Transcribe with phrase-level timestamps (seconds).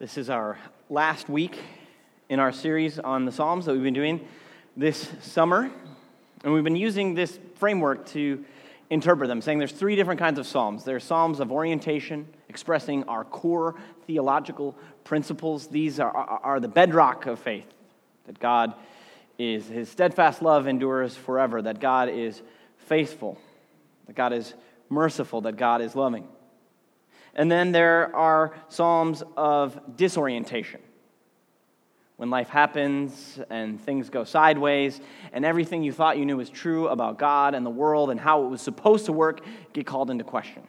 [0.00, 0.56] This is our
[0.88, 1.58] last week
[2.28, 4.28] in our series on the Psalms that we've been doing
[4.76, 5.72] this summer.
[6.44, 8.44] And we've been using this framework to
[8.90, 10.84] interpret them, saying there's three different kinds of Psalms.
[10.84, 13.74] There's Psalms of orientation, expressing our core
[14.06, 15.66] theological principles.
[15.66, 17.66] These are, are, are the bedrock of faith
[18.26, 18.74] that God
[19.36, 22.40] is, his steadfast love endures forever, that God is
[22.76, 23.36] faithful,
[24.06, 24.54] that God is
[24.88, 26.28] merciful, that God is loving.
[27.38, 30.80] And then there are Psalms of disorientation.
[32.16, 35.00] When life happens and things go sideways,
[35.32, 38.44] and everything you thought you knew was true about God and the world and how
[38.44, 39.40] it was supposed to work
[39.72, 40.64] get called into question.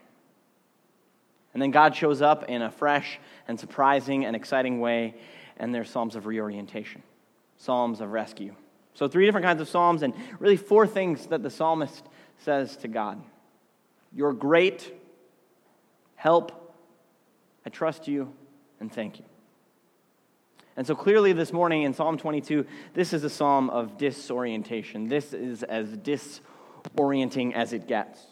[1.55, 5.15] And then God shows up in a fresh and surprising and exciting way,
[5.57, 7.01] and there's Psalms of reorientation,
[7.57, 8.53] Psalms of rescue.
[8.93, 12.05] So, three different kinds of Psalms, and really four things that the psalmist
[12.37, 13.19] says to God
[14.13, 14.93] You're great,
[16.13, 16.58] help,
[17.69, 18.33] I trust you,
[18.79, 19.25] and thank you.
[20.75, 25.07] And so clearly this morning in Psalm 22, this is a psalm of disorientation.
[25.07, 28.25] This is as disorienting as it gets.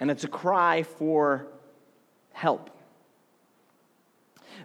[0.00, 1.48] And it's a cry for
[2.32, 2.70] help.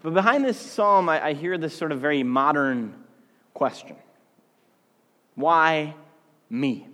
[0.03, 2.95] But behind this psalm, I, I hear this sort of very modern
[3.53, 3.97] question
[5.35, 5.95] Why
[6.49, 6.87] me?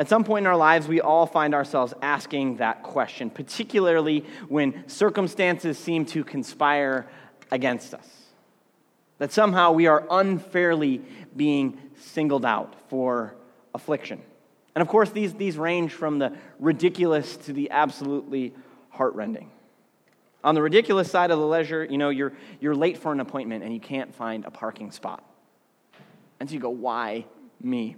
[0.00, 4.88] At some point in our lives, we all find ourselves asking that question, particularly when
[4.88, 7.06] circumstances seem to conspire
[7.50, 8.08] against us.
[9.18, 11.02] That somehow we are unfairly
[11.36, 13.34] being singled out for
[13.74, 14.22] affliction.
[14.74, 18.54] And of course, these, these range from the ridiculous to the absolutely
[18.88, 19.50] heartrending.
[20.42, 23.64] On the ridiculous side of the ledger, you know, you're, you're late for an appointment
[23.64, 25.22] and you can't find a parking spot.
[26.38, 27.26] And so you go, why
[27.60, 27.96] me?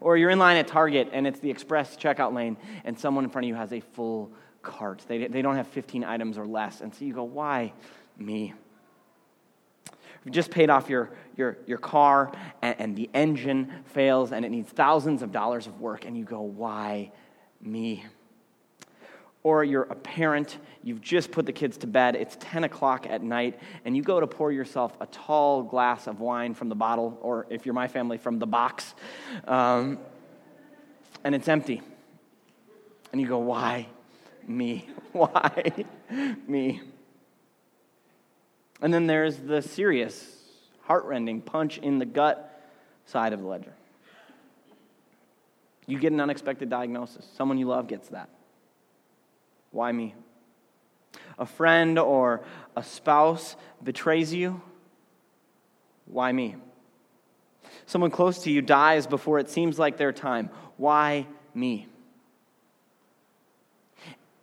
[0.00, 3.30] Or you're in line at Target and it's the express checkout lane and someone in
[3.30, 5.04] front of you has a full cart.
[5.08, 6.80] They, they don't have 15 items or less.
[6.80, 7.72] And so you go, why
[8.18, 8.54] me?
[10.24, 14.50] You've just paid off your, your, your car and, and the engine fails and it
[14.50, 16.04] needs thousands of dollars of work.
[16.04, 17.12] And you go, why
[17.60, 18.04] me?
[19.42, 23.22] Or you're a parent, you've just put the kids to bed, it's 10 o'clock at
[23.22, 27.18] night, and you go to pour yourself a tall glass of wine from the bottle,
[27.22, 28.94] or if you're my family, from the box,
[29.46, 29.98] um,
[31.24, 31.80] and it's empty.
[33.12, 33.88] And you go, Why
[34.46, 34.88] me?
[35.12, 35.84] Why
[36.46, 36.82] me?
[38.82, 40.26] And then there's the serious,
[40.82, 42.62] heartrending punch in the gut
[43.06, 43.72] side of the ledger.
[45.86, 48.28] You get an unexpected diagnosis, someone you love gets that.
[49.70, 50.14] Why me?
[51.38, 52.42] A friend or
[52.76, 54.60] a spouse betrays you.
[56.06, 56.56] Why me?
[57.86, 60.50] Someone close to you dies before it seems like their time.
[60.76, 61.86] Why me?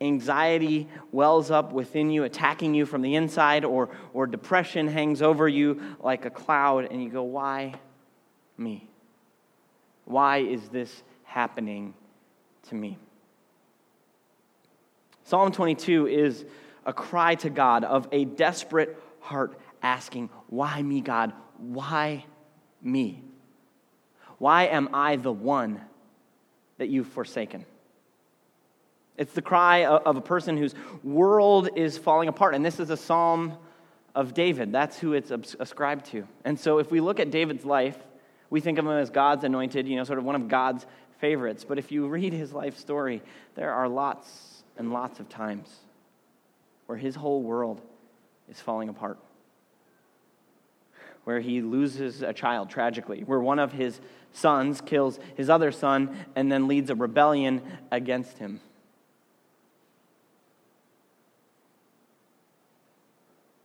[0.00, 5.48] Anxiety wells up within you, attacking you from the inside, or, or depression hangs over
[5.48, 7.74] you like a cloud, and you go, Why
[8.56, 8.88] me?
[10.04, 11.94] Why is this happening
[12.68, 12.96] to me?
[15.28, 16.46] Psalm 22 is
[16.86, 21.34] a cry to God of a desperate heart asking, Why me, God?
[21.58, 22.24] Why
[22.80, 23.22] me?
[24.38, 25.82] Why am I the one
[26.78, 27.66] that you've forsaken?
[29.18, 30.74] It's the cry of a person whose
[31.04, 32.54] world is falling apart.
[32.54, 33.52] And this is a psalm
[34.14, 34.72] of David.
[34.72, 36.26] That's who it's ascribed to.
[36.46, 37.98] And so if we look at David's life,
[38.48, 40.86] we think of him as God's anointed, you know, sort of one of God's
[41.18, 41.66] favorites.
[41.68, 43.22] But if you read his life story,
[43.56, 45.68] there are lots and lots of times
[46.86, 47.82] where his whole world
[48.48, 49.18] is falling apart.
[51.24, 54.00] Where he loses a child tragically, where one of his
[54.32, 58.60] sons kills his other son and then leads a rebellion against him.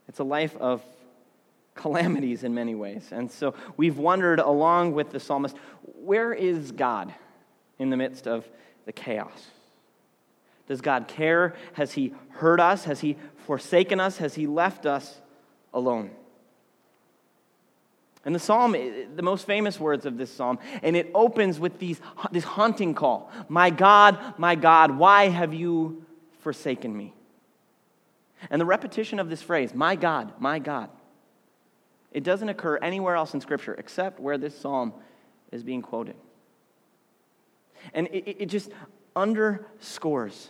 [0.08, 0.82] It's a life of
[1.74, 3.08] calamities in many ways.
[3.10, 7.14] And so we've wondered along with the psalmist where is God
[7.78, 8.46] in the midst of
[8.84, 9.50] the chaos?
[10.66, 11.54] Does God care?
[11.74, 12.84] Has He hurt us?
[12.84, 13.16] Has He
[13.46, 14.18] forsaken us?
[14.18, 15.20] Has He left us
[15.72, 16.10] alone?
[18.24, 21.78] And the psalm, eh, the most famous words of this psalm, and it opens with
[21.78, 22.00] these,
[22.32, 26.04] this haunting call My God, my God, why have you
[26.40, 27.12] forsaken me?
[28.50, 30.88] And the repetition of this phrase, My God, my God,
[32.12, 34.94] it doesn't occur anywhere else in Scripture except where this psalm
[35.52, 36.16] is being quoted.
[37.92, 38.70] And it, it just
[39.14, 40.48] underscores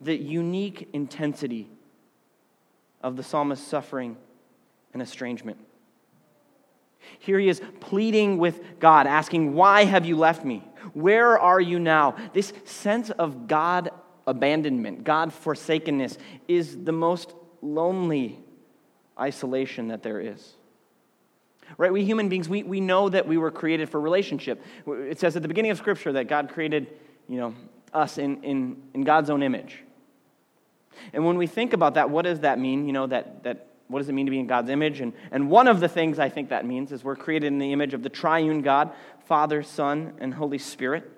[0.00, 1.68] the unique intensity
[3.02, 4.16] of the psalmist's suffering
[4.92, 5.58] and estrangement.
[7.18, 10.64] Here he is pleading with God, asking, Why have you left me?
[10.92, 12.16] Where are you now?
[12.32, 13.90] This sense of God
[14.26, 16.18] abandonment, God forsakenness
[16.48, 17.32] is the most
[17.62, 18.38] lonely
[19.18, 20.54] isolation that there is.
[21.78, 21.92] Right?
[21.92, 24.62] We human beings, we, we know that we were created for relationship.
[24.86, 26.88] It says at the beginning of Scripture that God created,
[27.28, 27.54] you know,
[27.92, 29.82] us in, in, in God's own image.
[31.12, 32.86] And when we think about that, what does that mean?
[32.86, 35.00] You know, that, that what does it mean to be in God's image?
[35.00, 37.72] And, and one of the things I think that means is we're created in the
[37.72, 38.92] image of the triune God,
[39.26, 41.12] Father, Son, and Holy Spirit.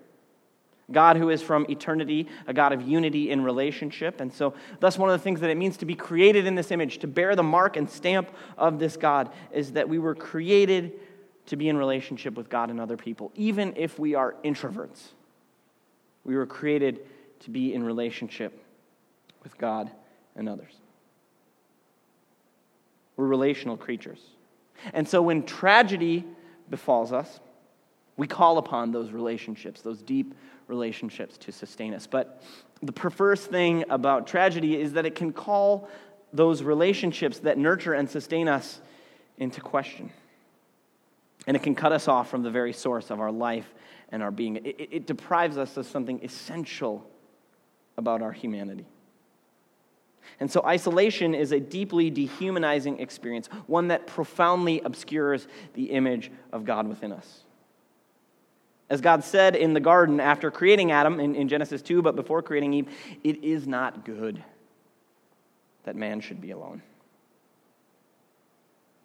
[0.91, 4.23] God who is from eternity, a God of unity in relationship.
[4.23, 6.71] And so, thus, one of the things that it means to be created in this
[6.71, 10.93] image, to bear the mark and stamp of this God, is that we were created
[11.47, 15.09] to be in relationship with God and other people, even if we are introverts.
[16.25, 17.01] We were created
[17.41, 18.65] to be in relationship
[19.43, 19.91] with God
[20.37, 20.73] and others.
[23.17, 24.21] We're relational creatures.
[24.93, 26.25] And so, when tragedy
[26.71, 27.41] befalls us,
[28.17, 30.35] we call upon those relationships, those deep
[30.67, 32.07] relationships to sustain us.
[32.07, 32.43] But
[32.83, 35.89] the perverse thing about tragedy is that it can call
[36.33, 38.81] those relationships that nurture and sustain us
[39.39, 40.11] into question.
[41.47, 43.73] And it can cut us off from the very source of our life
[44.11, 44.57] and our being.
[44.57, 47.09] It, it, deprives us of something essential
[47.97, 48.87] about our humanity.
[50.41, 56.65] And so, isolation is a deeply dehumanizing experience, one that profoundly obscures the image of
[56.65, 57.45] God within us.
[58.91, 62.43] As God said in the garden after creating Adam in, in, Genesis 2, but before
[62.43, 62.89] creating Eve,
[63.23, 64.43] it is not good
[65.85, 66.83] that man should be alone.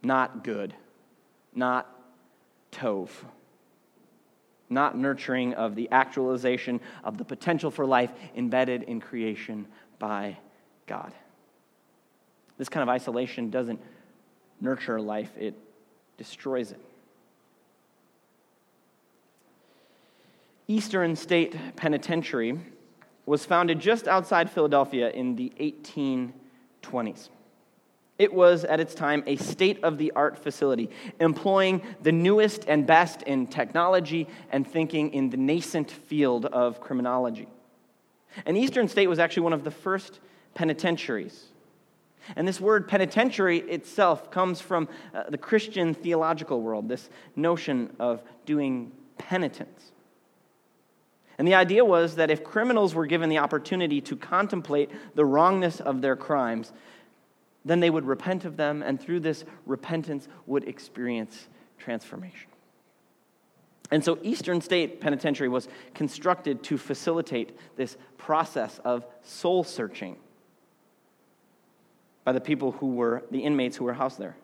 [0.02, 0.74] Not good.
[1.54, 1.90] Not
[2.72, 3.10] tov.
[4.70, 9.68] Not nurturing of the actualization of the potential for life embedded in creation
[10.00, 10.38] by
[10.88, 11.14] God.
[12.58, 13.80] This kind of isolation doesn't
[14.62, 15.56] nurture life, it
[16.18, 16.80] destroys it.
[20.68, 22.58] Eastern State Penitentiary
[23.26, 27.30] was founded just outside Philadelphia in the 1820s.
[28.20, 30.90] It was, at its time, a state of the art facility,
[31.20, 37.48] employing the newest and best in technology and thinking in the nascent field of criminology.
[38.46, 40.20] And Eastern State was actually one of the first
[40.54, 41.46] penitentiaries.
[42.36, 48.22] And this word penitentiary itself comes from uh, the Christian theological world, this notion of
[48.46, 49.92] doing penitence.
[51.38, 55.82] And the idea was that if criminals were given the opportunity to contemplate the wrongness
[55.82, 56.72] of their crimes,
[57.66, 61.48] then they would repent of them, and through this repentance would experience
[61.78, 62.50] transformation.
[63.92, 70.18] And so, Eastern State Penitentiary was constructed to facilitate this process of soul searching
[72.24, 74.36] by the people who were the inmates who were housed there.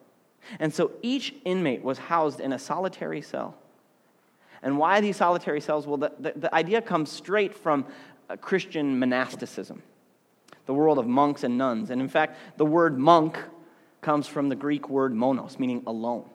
[0.60, 3.58] And so, each inmate was housed in a solitary cell
[4.62, 5.88] and why these solitary cells?
[5.88, 7.86] Well, the, the, the idea comes straight from
[8.30, 9.82] uh, Christian monasticism,
[10.66, 11.90] the world of monks and nuns.
[11.90, 13.38] And in fact, the word monk
[14.02, 16.26] comes from the Greek word monos, meaning alone.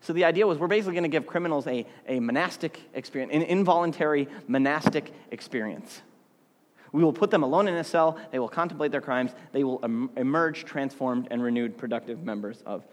[0.00, 3.42] So the idea was we're basically going to give criminals a, a monastic experience, an
[3.42, 6.02] involuntary monastic experience.
[6.94, 9.80] We will put them alone in a cell, they will contemplate their crimes, they will
[10.16, 12.86] emerge transformed and renewed, productive members of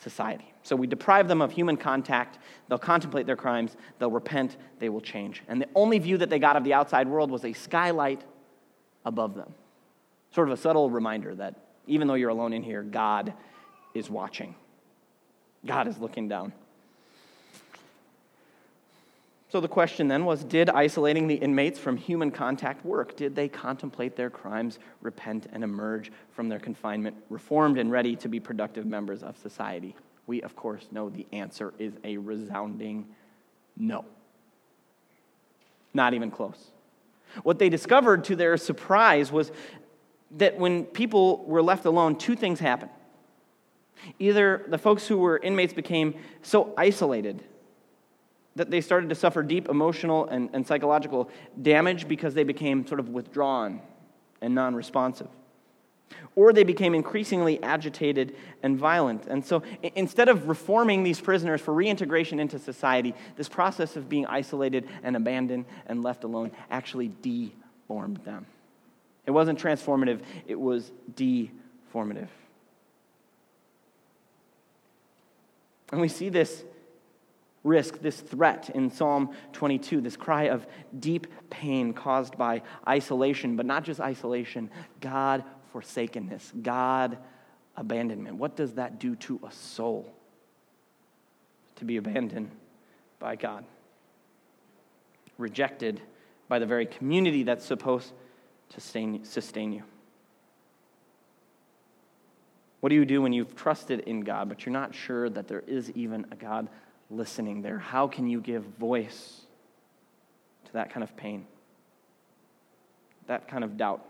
[0.00, 0.54] society.
[0.62, 2.38] So we deprive them of human contact.
[2.68, 3.76] They'll contemplate their crimes.
[3.98, 4.58] They'll repent.
[4.78, 5.42] They will change.
[5.48, 8.22] And the only view that they got of the outside world was a skylight
[9.04, 9.52] above them.
[10.30, 11.56] Sort of a subtle reminder that
[11.88, 13.34] even though you're alone in here, God
[13.92, 14.54] is watching,
[15.66, 16.52] God is looking down.
[19.50, 23.16] So the question then was Did isolating the inmates from human contact work?
[23.16, 28.28] Did they contemplate their crimes, repent, and emerge from their confinement, reformed and ready to
[28.28, 29.94] be productive members of society?
[30.26, 33.06] We, of course, know the answer is a resounding
[33.76, 34.04] no.
[35.94, 36.70] Not even close.
[37.42, 39.50] What they discovered to their surprise was
[40.32, 42.90] that when people were left alone, two things happened.
[44.18, 47.42] Either the folks who were inmates became so isolated
[48.58, 51.30] that they started to suffer deep emotional and, and psychological
[51.62, 53.80] damage because they became sort of withdrawn
[54.40, 55.28] and non responsive.
[56.34, 59.26] Or they became increasingly agitated and violent.
[59.26, 64.26] And so instead of reforming these prisoners for reintegration into society, this process of being
[64.26, 68.46] isolated and abandoned and left alone actually deformed them.
[69.26, 72.28] It wasn't transformative, it was deformative.
[75.92, 76.64] And we see this
[77.68, 80.66] risk, this threat in Psalm 22, this cry of
[80.98, 84.70] deep pain caused by isolation, but not just isolation,
[85.00, 87.18] God forsakenness, God
[87.76, 88.36] abandonment.
[88.36, 90.12] What does that do to a soul?
[91.76, 92.50] To be abandoned
[93.20, 93.64] by God,
[95.36, 96.00] rejected
[96.48, 98.12] by the very community that's supposed
[98.70, 99.84] to sustain you.
[102.80, 105.64] What do you do when you've trusted in God, but you're not sure that there
[105.66, 106.68] is even a God
[107.10, 107.78] listening there?
[107.78, 109.42] How can you give voice
[110.66, 111.46] to that kind of pain,
[113.26, 114.04] that kind of doubt?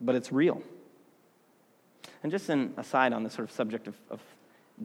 [0.00, 0.62] But it's real.
[2.22, 4.20] And just an aside on the sort of subject of, of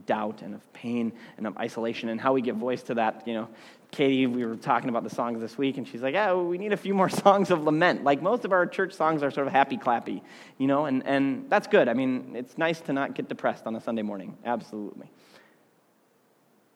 [0.05, 3.27] doubt and of pain and of isolation and how we give voice to that.
[3.27, 3.49] You know,
[3.91, 6.73] Katie, we were talking about the songs this week, and she's like, "Yeah, we need
[6.73, 9.53] a few more songs of lament." Like most of our church songs are sort of
[9.53, 10.21] happy clappy,
[10.57, 11.87] you know, and, and that's good.
[11.87, 15.09] I mean, it's nice to not get depressed on a Sunday morning, absolutely.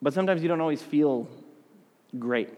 [0.04, 1.30] But sometimes you don't always feel
[2.20, 2.50] great.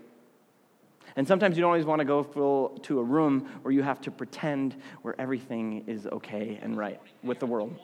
[1.15, 4.11] And sometimes you don't always want to go to a room where you have to
[4.11, 7.79] pretend where everything is okay and right with the world.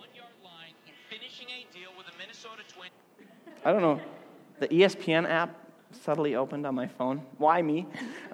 [3.64, 4.02] I don't know.
[4.60, 5.56] The ESPN app
[5.92, 7.22] subtly opened on my phone.
[7.38, 7.86] Why me?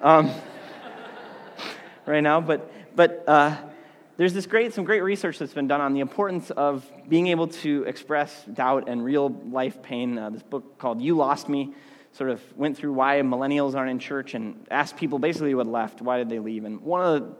[0.01, 0.31] Um,
[2.05, 3.57] right now, but but uh,
[4.17, 7.47] there's this great some great research that's been done on the importance of being able
[7.47, 10.17] to express doubt and real life pain.
[10.17, 11.73] Uh, this book called "You Lost Me"
[12.11, 16.01] sort of went through why millennials aren't in church and asked people basically what left
[16.01, 16.65] why did they leave.
[16.65, 17.35] And one of the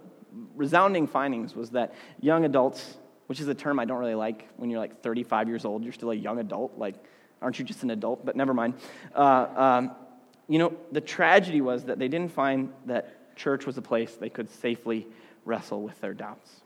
[0.55, 4.69] resounding findings was that young adults, which is a term I don't really like when
[4.69, 6.95] you're like 35 years old, you're still a young adult, like
[7.41, 8.25] Aren't you just an adult?
[8.25, 8.75] But never mind.
[9.13, 9.91] Uh, um,
[10.47, 14.29] you know, the tragedy was that they didn't find that church was a place they
[14.29, 15.07] could safely
[15.45, 16.61] wrestle with their doubts.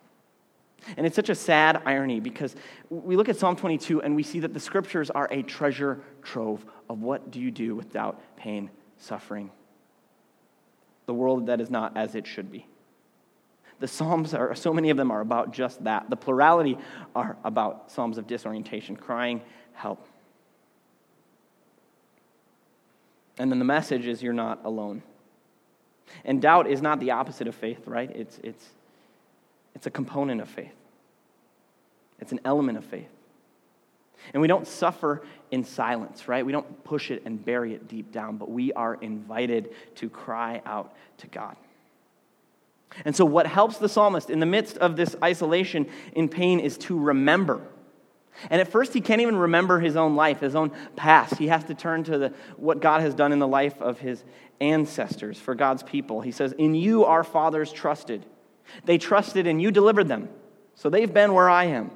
[0.97, 2.55] And it's such a sad irony because
[2.89, 6.65] we look at Psalm 22 and we see that the scriptures are a treasure trove
[6.89, 9.51] of what do you do with doubt, pain, suffering.
[11.05, 12.65] The world that is not as it should be.
[13.79, 16.09] The Psalms are, so many of them are about just that.
[16.09, 16.77] The plurality
[17.15, 19.41] are about Psalms of disorientation, crying,
[19.73, 20.07] help.
[23.39, 25.01] And then the message is you're not alone.
[26.25, 28.11] And doubt is not the opposite of faith, right?
[28.11, 28.69] It's, it's,
[29.75, 30.75] it's a component of faith,
[32.19, 33.09] it's an element of faith.
[34.33, 36.45] And we don't suffer in silence, right?
[36.45, 40.61] We don't push it and bury it deep down, but we are invited to cry
[40.63, 41.55] out to God.
[43.03, 46.77] And so, what helps the psalmist in the midst of this isolation in pain is
[46.79, 47.61] to remember
[48.49, 51.35] and at first, he can't even remember his own life, his own past.
[51.35, 54.23] He has to turn to the, what God has done in the life of his
[54.59, 56.21] ancestors for God's people.
[56.21, 58.25] He says, In you our fathers trusted.
[58.85, 60.29] They trusted and you delivered them.
[60.75, 61.91] So they've been where I am.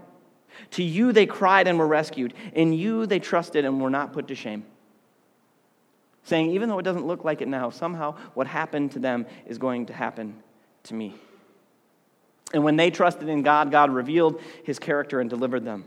[0.71, 2.33] To you they cried and were rescued.
[2.53, 4.65] In you they trusted and were not put to shame.
[6.23, 9.57] Saying, even though it doesn't look like it now, somehow what happened to them is
[9.57, 10.35] going to happen
[10.83, 11.13] to me.
[12.53, 15.85] And when they trusted in God, God revealed his character and delivered them.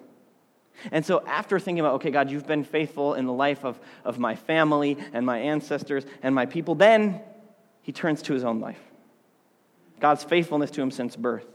[0.92, 4.18] And so, after thinking about, okay, God, you've been faithful in the life of, of
[4.18, 7.20] my family and my ancestors and my people, then
[7.82, 8.80] he turns to his own life.
[10.00, 11.46] God's faithfulness to him since birth.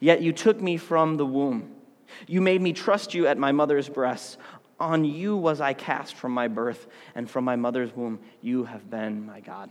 [0.00, 1.70] Yet you took me from the womb.
[2.26, 4.38] You made me trust you at my mother's breast.
[4.80, 8.90] On you was I cast from my birth, and from my mother's womb you have
[8.90, 9.70] been my God.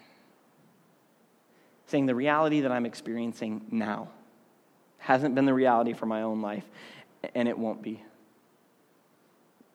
[1.88, 4.10] Saying the reality that I'm experiencing now
[4.98, 6.64] hasn't been the reality for my own life,
[7.36, 8.02] and it won't be.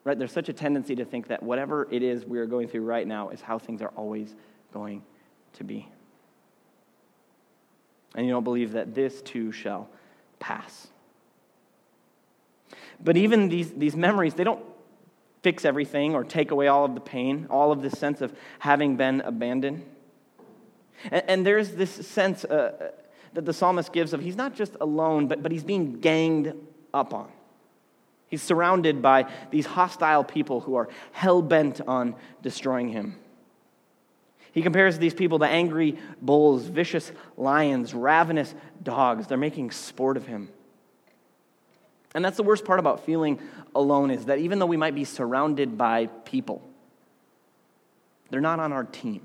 [0.04, 0.18] Right?
[0.18, 3.06] There's such a tendency to think that whatever it is we are going through right
[3.06, 4.34] now is how things are always
[4.72, 5.02] going
[5.54, 5.86] to be.
[8.14, 9.88] And you don't believe that this too shall
[10.38, 10.88] pass.
[13.02, 14.64] But even these, these memories, they don't
[15.42, 18.96] fix everything or take away all of the pain, all of this sense of having
[18.96, 19.84] been abandoned.
[21.10, 22.92] And, and there's this sense uh,
[23.34, 26.54] that the psalmist gives of he's not just alone, but, but he's being ganged
[26.92, 27.30] up on.
[28.28, 33.16] He's surrounded by these hostile people who are hell bent on destroying him.
[34.52, 39.26] He compares these people to angry bulls, vicious lions, ravenous dogs.
[39.26, 40.48] They're making sport of him.
[42.14, 43.40] And that's the worst part about feeling
[43.74, 46.68] alone is that even though we might be surrounded by people,
[48.30, 49.22] they're not on our team.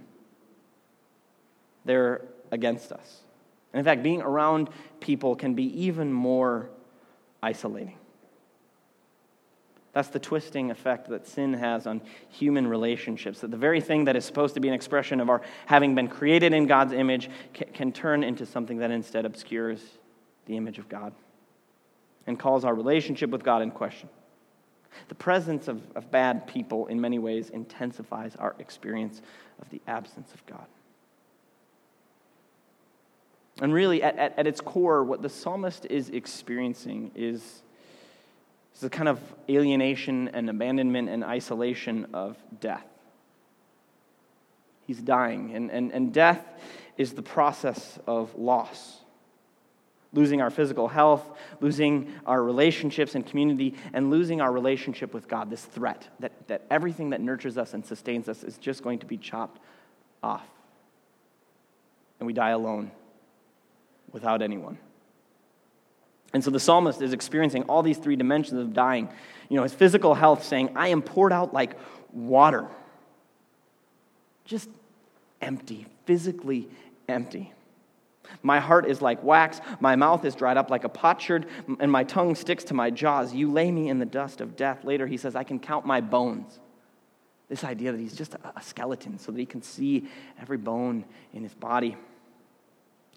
[1.85, 3.21] They're against us.
[3.71, 6.69] And in fact, being around people can be even more
[7.41, 7.97] isolating.
[9.93, 13.41] That's the twisting effect that sin has on human relationships.
[13.41, 16.07] That the very thing that is supposed to be an expression of our having been
[16.07, 19.79] created in God's image can, turn into something that instead obscures
[20.47, 21.13] the image of God
[22.25, 24.09] and calls our relationship with God in question.
[25.09, 29.21] The presence of, of bad people, in many ways, intensifies our experience
[29.61, 30.65] of the absence of God.
[33.61, 37.61] And really, at, at, at its core, what the psalmist is experiencing is
[38.73, 42.85] it's the kind of alienation and abandonment and isolation of death.
[44.85, 45.55] He's dying.
[45.55, 46.45] And, and, and death
[46.97, 48.99] is the process of loss
[50.13, 51.27] losing our physical health,
[51.59, 55.49] losing our relationships and community, and losing our relationship with God.
[55.49, 59.05] This threat that, that everything that nurtures us and sustains us is just going to
[59.05, 59.59] be chopped
[60.21, 60.47] off.
[62.19, 62.91] And we die alone
[64.11, 64.77] without anyone.
[66.33, 69.07] And so the psalmist is experiencing all these three dimensions of dying.
[69.49, 71.77] You know, his physical health saying, I am poured out like
[72.11, 72.67] water.
[74.45, 74.69] Just
[75.41, 76.67] empty, physically
[77.07, 77.53] empty.
[78.41, 81.45] My heart is like wax, my mouth is dried up like a potsherd,
[81.79, 83.33] and my tongue sticks to my jaws.
[83.33, 84.83] You lay me in the dust of death.
[84.83, 86.59] Later, he says, I can count my bones.
[87.49, 90.07] This idea that he's just a skeleton so that he can see
[90.41, 91.97] every bone in his body.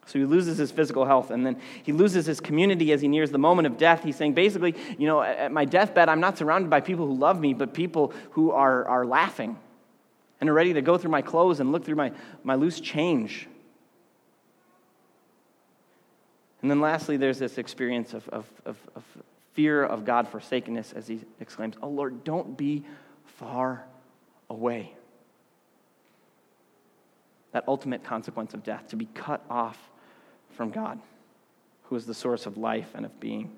[0.07, 3.31] So he loses his physical health and then he loses his community as he nears
[3.31, 4.05] the moment of death.
[4.05, 7.41] He's saying basically, you know, at my deathbed, I'm not surrounded by people who love
[7.41, 9.59] me, but people who are, are laughing
[10.41, 12.13] and are ready to go through my clothes and look through my,
[12.45, 13.49] my loose change.
[16.63, 19.05] And then lastly, there's this experience of, of, of, of
[19.55, 22.85] fear of God forsakenness as he exclaims, Oh Lord, don't be
[23.25, 23.85] far
[24.49, 24.95] away.
[27.51, 29.79] That ultimate consequence of death, to be cut off
[30.57, 30.99] from God,
[31.85, 33.53] who is the source of life and of being.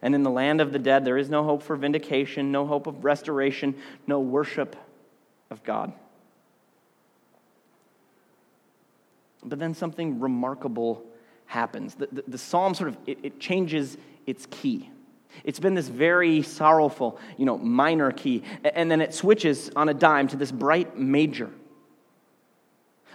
[0.00, 2.86] And in the land of the dead, there is no hope for vindication, no hope
[2.86, 4.74] of restoration, no worship
[5.50, 5.92] of God.
[9.44, 11.04] But then something remarkable
[11.46, 11.94] happens.
[11.94, 14.88] The, the, the psalm sort of it, it changes its key.
[15.44, 19.94] It's been this very sorrowful, you know, minor key, and then it switches on a
[19.94, 21.50] dime to this bright major.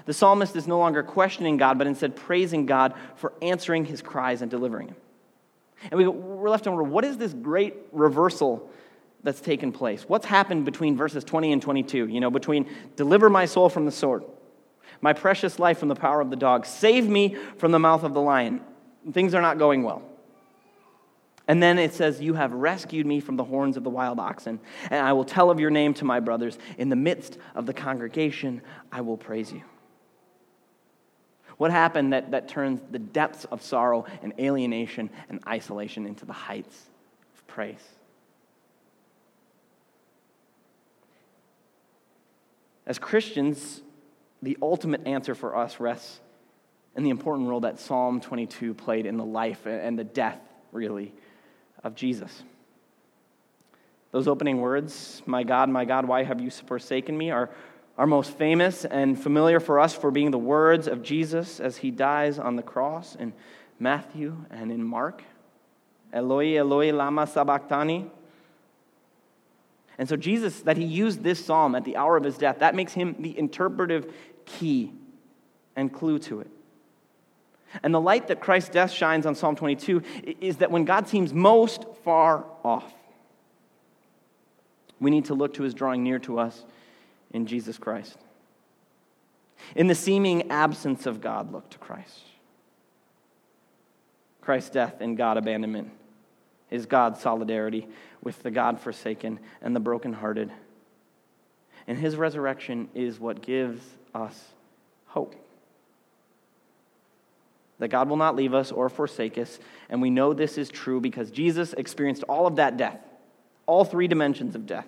[0.08, 4.42] The psalmist is no longer questioning God, but instead praising God for answering his cries
[4.42, 4.96] and delivering him.
[5.92, 8.72] And we go, we're left to wonder what is this great reversal
[9.22, 10.04] that's taken place?
[10.08, 12.08] What's happened between verses 20 and 22?
[12.08, 14.24] You know, between deliver my soul from the sword,
[15.02, 18.14] my precious life from the power of the dog, save me from the mouth of
[18.14, 18.62] the lion.
[19.12, 20.02] Things are not going well.
[21.50, 24.62] And then it says, You have rescued me from the horns of the wild oxen,
[24.90, 26.58] and I will tell of your name to my brothers.
[26.78, 29.64] In the midst of the congregation, I will praise you.
[31.58, 36.34] What happened that, that turns the depths of sorrow and alienation and isolation into the
[36.34, 36.84] heights
[37.36, 37.84] of praise?
[42.86, 43.82] As Christians,
[44.42, 46.20] the ultimate answer for us rests
[46.96, 50.40] in the important role that Psalm 22 played in the life and the death,
[50.72, 51.14] really,
[51.84, 52.44] of Jesus.
[54.12, 57.50] Those opening words, My God, my God, why have you forsaken me, are,
[57.98, 61.90] are most famous and familiar for us for being the words of Jesus as he
[61.90, 63.34] dies on the cross in
[63.80, 65.24] Matthew and in Mark.
[66.14, 68.10] Eloi, Eloi, lama sabachthani.
[69.98, 72.76] And so, Jesus, that he used this psalm at the hour of his death, that
[72.76, 74.14] makes him the interpretive
[74.46, 74.94] key
[75.76, 76.52] and clue to it.
[77.82, 80.04] And the light that Christ's death shines on Psalm 22
[80.40, 82.94] is that when God seems most far off,
[85.00, 86.64] we need to look to his drawing near to us
[87.38, 88.18] in Jesus Christ.
[89.76, 92.24] In the seeming absence of God, look to Christ.
[94.42, 95.92] Christ's death and God abandonment
[96.72, 97.88] is God's solidarity
[98.24, 100.52] with the God forsaken and the brokenhearted.
[101.86, 103.82] And his resurrection is what gives
[104.14, 104.44] us
[105.06, 105.36] hope
[107.80, 109.60] that God will not leave us or forsake us.
[109.88, 113.00] And we know this is true because Jesus experienced all of that death,
[113.68, 114.88] all three dimensions of death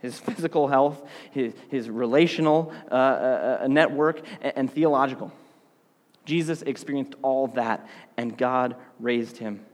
[0.00, 5.32] his physical health, his, his relational uh, uh, uh, network, and, and theological.
[6.24, 9.64] Jesus experienced all that, and God raised him.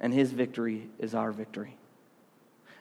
[0.00, 1.76] And his victory is our victory.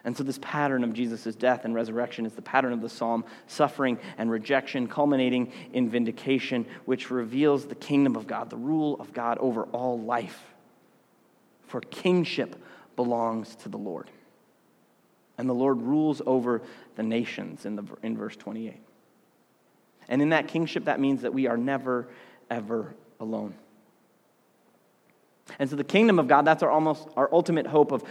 [0.06, 3.24] And so, this pattern of Jesus' death and resurrection is the pattern of the psalm
[3.48, 9.14] suffering and rejection, culminating in vindication, which reveals the kingdom of God, the rule of
[9.14, 10.44] God over all life.
[11.68, 12.62] For kingship
[12.98, 14.10] belongs to the Lord.
[15.38, 16.62] And the Lord rules over
[16.96, 18.76] the nations in, the, in verse 28.
[20.10, 22.08] And in that kingship, that means that we are never,
[22.50, 23.56] ever alone.
[25.60, 28.04] And so the kingdom of God, that's our almost our ultimate hope of,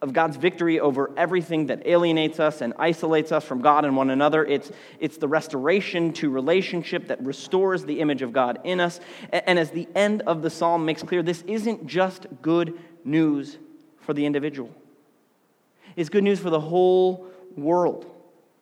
[0.00, 4.10] of God's victory over everything that alienates us and isolates us from God and one
[4.10, 4.44] another.
[4.44, 9.00] It's, it's the restoration to relationship that restores the image of God in us.
[9.30, 13.58] And as the end of the psalm makes clear, this isn't just good news
[14.00, 14.70] for the individual,
[15.96, 17.26] it's good news for the whole
[17.56, 18.06] world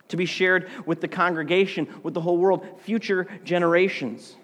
[0.09, 4.37] to be shared with the congregation, with the whole world, future generations.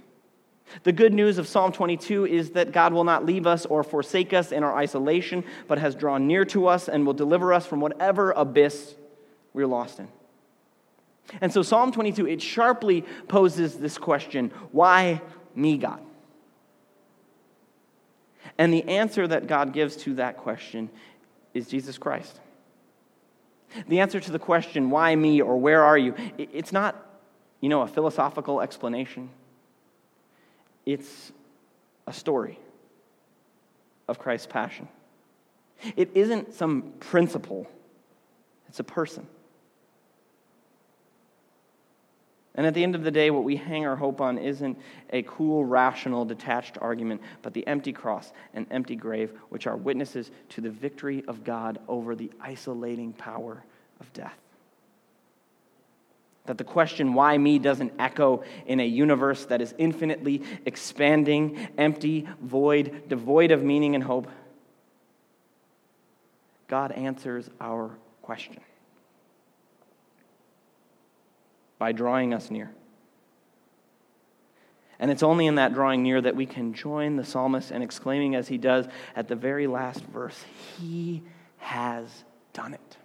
[0.83, 4.33] The good news of Psalm 22 is that God will not leave us or forsake
[4.33, 7.81] us in our isolation, but has drawn near to us and will deliver us from
[7.81, 8.95] whatever abyss
[9.53, 10.09] we're lost in.
[11.41, 15.21] And so Psalm 22, it sharply poses this question why
[15.55, 16.01] me, God?
[18.59, 20.89] And the answer that God gives to that question
[21.55, 22.41] is Jesus Christ.
[23.89, 26.97] The answer to the question, why me or where are you, it's not,
[27.61, 29.31] you know, a philosophical explanation.
[30.85, 31.33] It's
[32.07, 32.59] a story
[34.09, 34.89] of Christ's passion.
[35.97, 37.67] It isn't some principle,
[38.69, 39.27] it's a person.
[42.57, 44.79] And at the end of the day, what we hang our hope on isn't
[45.11, 50.31] a cool, rational, detached argument, but the empty cross and empty grave, which are witnesses
[50.51, 53.63] to the victory of God over the isolating power
[54.01, 54.39] of death.
[56.47, 62.27] That the question, why me, doesn't echo in a universe that is infinitely expanding, empty,
[62.41, 64.31] void, devoid of meaning and hope.
[66.69, 67.91] God answers our
[68.23, 68.61] question
[71.79, 72.71] by drawing us near.
[74.99, 78.35] And it's only in that drawing near that we can join the psalmist in exclaiming,
[78.35, 80.45] as he does at the very last verse,
[80.79, 81.23] He
[81.59, 82.97] has done it.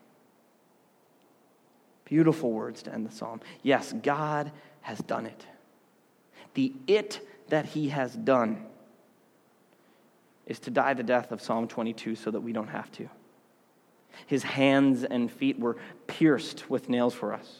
[2.05, 3.41] Beautiful words to end the psalm.
[3.61, 5.45] Yes, God has done it.
[6.53, 8.65] The it that He has done
[10.45, 13.09] is to die the death of Psalm 22 so that we don't have to.
[14.27, 17.59] His hands and feet were pierced with nails for us.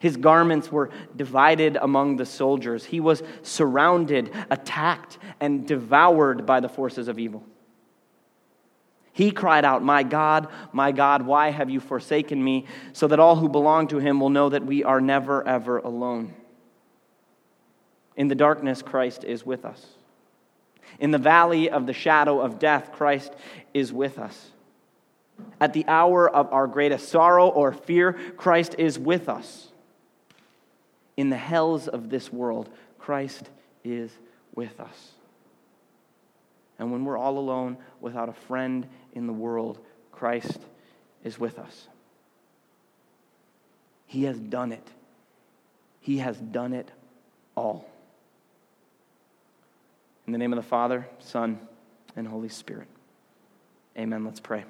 [0.00, 2.84] His garments were divided among the soldiers.
[2.84, 7.44] He was surrounded, attacked, and devoured by the forces of evil.
[9.12, 12.66] He cried out, My God, my God, why have you forsaken me?
[12.92, 16.34] So that all who belong to him will know that we are never, ever alone.
[18.16, 19.84] In the darkness, Christ is with us.
[20.98, 23.32] In the valley of the shadow of death, Christ
[23.72, 24.50] is with us.
[25.60, 29.70] At the hour of our greatest sorrow or fear, Christ is with us
[31.16, 33.48] in the hells of this world, Christ
[33.84, 34.10] is
[34.54, 35.12] with us.
[36.78, 39.78] And when we're all alone without a friend in the world,
[40.10, 40.58] Christ
[41.22, 41.88] is with us.
[44.06, 44.86] He has done it.
[46.00, 46.90] He has done it
[47.56, 47.88] all.
[50.26, 51.58] In the name of the Father, Son,
[52.16, 52.88] and Holy Spirit.
[53.96, 54.24] Amen.
[54.24, 54.64] Let's pray.